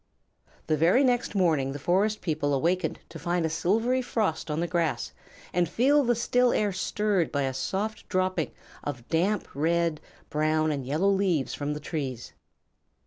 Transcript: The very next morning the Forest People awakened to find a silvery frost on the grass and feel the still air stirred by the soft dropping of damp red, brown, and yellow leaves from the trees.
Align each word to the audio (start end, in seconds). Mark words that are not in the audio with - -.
The 0.65 0.75
very 0.75 1.03
next 1.03 1.35
morning 1.35 1.73
the 1.73 1.77
Forest 1.77 2.21
People 2.21 2.55
awakened 2.55 2.97
to 3.09 3.19
find 3.19 3.45
a 3.45 3.51
silvery 3.51 4.01
frost 4.01 4.49
on 4.49 4.59
the 4.59 4.65
grass 4.65 5.13
and 5.53 5.69
feel 5.69 6.03
the 6.03 6.15
still 6.15 6.51
air 6.51 6.73
stirred 6.73 7.31
by 7.31 7.43
the 7.43 7.53
soft 7.53 8.09
dropping 8.09 8.49
of 8.83 9.07
damp 9.09 9.47
red, 9.53 10.01
brown, 10.31 10.71
and 10.71 10.87
yellow 10.87 11.11
leaves 11.11 11.53
from 11.53 11.75
the 11.75 11.79
trees. 11.79 12.33